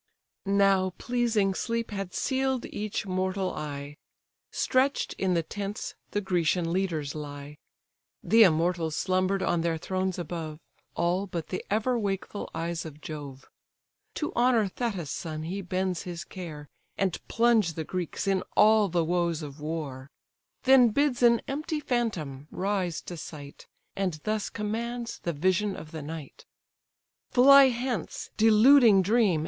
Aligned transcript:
Now 0.47 0.93
pleasing 0.97 1.53
sleep 1.53 1.91
had 1.91 2.11
seal'd 2.15 2.65
each 2.65 3.05
mortal 3.05 3.53
eye, 3.53 3.97
Stretch'd 4.49 5.13
in 5.19 5.35
the 5.35 5.43
tents 5.43 5.93
the 6.09 6.21
Grecian 6.21 6.73
leaders 6.73 7.13
lie: 7.13 7.59
The 8.23 8.41
immortals 8.41 8.95
slumber'd 8.95 9.43
on 9.43 9.61
their 9.61 9.77
thrones 9.77 10.17
above; 10.17 10.59
All, 10.95 11.27
but 11.27 11.49
the 11.49 11.63
ever 11.69 11.99
wakeful 11.99 12.49
eyes 12.51 12.83
of 12.83 12.99
Jove. 12.99 13.47
To 14.15 14.33
honour 14.33 14.67
Thetis' 14.69 15.11
son 15.11 15.43
he 15.43 15.61
bends 15.61 16.01
his 16.01 16.23
care, 16.23 16.67
And 16.97 17.21
plunge 17.27 17.73
the 17.73 17.83
Greeks 17.83 18.25
in 18.25 18.41
all 18.57 18.89
the 18.89 19.05
woes 19.05 19.43
of 19.43 19.59
war: 19.59 20.09
Then 20.63 20.89
bids 20.89 21.21
an 21.21 21.41
empty 21.47 21.79
phantom 21.79 22.47
rise 22.49 23.01
to 23.01 23.15
sight, 23.15 23.67
And 23.95 24.15
thus 24.23 24.49
commands 24.49 25.19
the 25.19 25.31
vision 25.33 25.75
of 25.75 25.91
the 25.91 26.01
night. 26.01 26.47
"Fly 27.29 27.65
hence, 27.69 28.31
deluding 28.35 29.03
Dream! 29.03 29.39